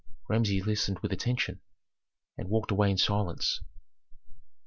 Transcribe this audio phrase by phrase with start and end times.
[0.27, 1.61] Rameses listened with attention,
[2.35, 3.61] and walked away in silence.